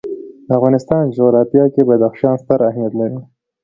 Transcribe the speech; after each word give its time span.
د 0.47 0.47
افغانستان 0.57 1.03
جغرافیه 1.17 1.65
کې 1.73 1.81
بدخشان 1.89 2.35
ستر 2.43 2.59
اهمیت 2.71 2.93
لري. 2.99 3.19